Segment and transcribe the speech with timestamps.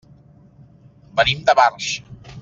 [1.19, 1.91] Venim de Barx.